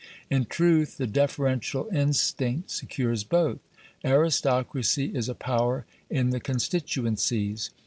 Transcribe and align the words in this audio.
In 0.31 0.45
truth, 0.45 0.97
the 0.97 1.05
deferential 1.05 1.87
instinct 1.93 2.71
secures 2.71 3.23
both. 3.23 3.59
Aristocracy 4.03 5.13
is 5.15 5.29
a 5.29 5.35
power 5.35 5.85
in 6.09 6.31
the 6.31 6.39
"constituencies". 6.39 7.69